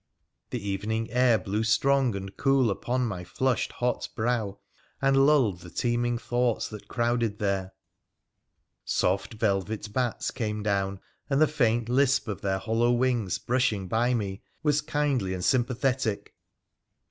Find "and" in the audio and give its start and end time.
2.15-2.35, 4.99-5.27, 11.29-11.39, 15.35-15.45